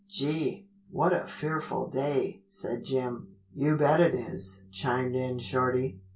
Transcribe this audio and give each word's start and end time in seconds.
"Gee, 0.09 0.67
what 0.89 1.13
a 1.13 1.27
fearful 1.27 1.85
day," 1.87 2.41
said 2.47 2.83
Jim. 2.85 3.35
"You 3.53 3.77
bet 3.77 3.99
it 3.99 4.15
is," 4.15 4.63
chimed 4.71 5.15
in 5.15 5.37
Shorty. 5.37 5.99